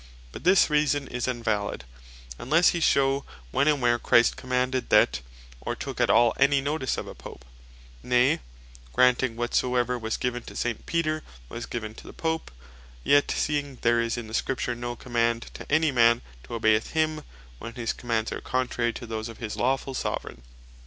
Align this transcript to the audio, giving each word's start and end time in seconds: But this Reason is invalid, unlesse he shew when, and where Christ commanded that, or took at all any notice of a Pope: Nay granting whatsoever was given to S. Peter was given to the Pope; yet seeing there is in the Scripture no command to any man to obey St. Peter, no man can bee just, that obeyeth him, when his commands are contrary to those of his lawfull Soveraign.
But 0.31 0.43
this 0.43 0.67
Reason 0.67 1.07
is 1.09 1.27
invalid, 1.27 1.83
unlesse 2.39 2.69
he 2.69 2.79
shew 2.79 3.23
when, 3.51 3.67
and 3.67 3.79
where 3.83 3.99
Christ 3.99 4.35
commanded 4.35 4.89
that, 4.89 5.21
or 5.61 5.75
took 5.75 6.01
at 6.01 6.09
all 6.09 6.33
any 6.39 6.59
notice 6.59 6.97
of 6.97 7.05
a 7.05 7.13
Pope: 7.13 7.45
Nay 8.01 8.39
granting 8.93 9.35
whatsoever 9.35 9.99
was 9.99 10.17
given 10.17 10.41
to 10.41 10.53
S. 10.53 10.75
Peter 10.87 11.21
was 11.49 11.67
given 11.67 11.93
to 11.93 12.07
the 12.07 12.13
Pope; 12.13 12.49
yet 13.03 13.29
seeing 13.29 13.75
there 13.83 14.01
is 14.01 14.17
in 14.17 14.25
the 14.25 14.33
Scripture 14.33 14.73
no 14.73 14.95
command 14.95 15.43
to 15.53 15.71
any 15.71 15.91
man 15.91 16.23
to 16.45 16.55
obey 16.55 16.79
St. 16.79 16.91
Peter, 16.95 17.05
no 17.07 17.09
man 17.11 17.13
can 17.13 17.13
bee 17.13 17.23
just, 17.29 17.53
that 17.53 17.59
obeyeth 17.59 17.59
him, 17.59 17.59
when 17.59 17.73
his 17.75 17.93
commands 17.93 18.31
are 18.31 18.41
contrary 18.41 18.93
to 18.93 19.05
those 19.05 19.29
of 19.29 19.37
his 19.37 19.55
lawfull 19.55 19.93
Soveraign. 19.95 20.41